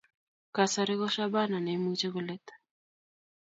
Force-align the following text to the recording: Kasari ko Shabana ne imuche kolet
Kasari 0.55 0.93
ko 0.99 1.05
Shabana 1.13 1.57
ne 1.61 1.71
imuche 1.77 2.07
kolet 2.13 2.45